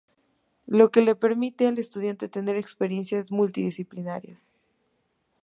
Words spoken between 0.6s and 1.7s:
Lo que le permite